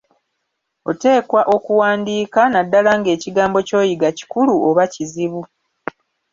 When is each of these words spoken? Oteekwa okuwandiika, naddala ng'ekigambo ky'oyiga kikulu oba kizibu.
Oteekwa 0.89 1.41
okuwandiika, 1.55 2.41
naddala 2.53 2.91
ng'ekigambo 2.99 3.57
ky'oyiga 3.67 4.09
kikulu 4.17 4.53
oba 4.67 4.83
kizibu. 4.93 5.41